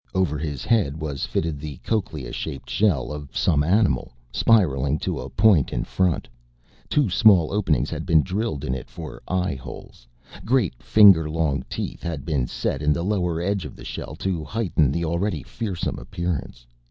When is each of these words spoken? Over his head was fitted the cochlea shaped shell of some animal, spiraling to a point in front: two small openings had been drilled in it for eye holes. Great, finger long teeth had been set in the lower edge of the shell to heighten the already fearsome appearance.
Over 0.15 0.39
his 0.39 0.63
head 0.65 0.99
was 0.99 1.27
fitted 1.27 1.59
the 1.59 1.77
cochlea 1.83 2.31
shaped 2.33 2.71
shell 2.71 3.11
of 3.11 3.37
some 3.37 3.61
animal, 3.63 4.13
spiraling 4.31 4.97
to 4.97 5.19
a 5.19 5.29
point 5.29 5.71
in 5.71 5.83
front: 5.83 6.27
two 6.89 7.07
small 7.07 7.53
openings 7.53 7.91
had 7.91 8.03
been 8.03 8.23
drilled 8.23 8.65
in 8.65 8.73
it 8.73 8.89
for 8.89 9.21
eye 9.27 9.53
holes. 9.53 10.07
Great, 10.43 10.81
finger 10.81 11.29
long 11.29 11.63
teeth 11.69 12.01
had 12.01 12.25
been 12.25 12.47
set 12.47 12.81
in 12.81 12.93
the 12.93 13.03
lower 13.05 13.39
edge 13.41 13.63
of 13.63 13.75
the 13.75 13.85
shell 13.85 14.15
to 14.15 14.43
heighten 14.43 14.91
the 14.91 15.05
already 15.05 15.43
fearsome 15.43 15.99
appearance. 15.99 16.65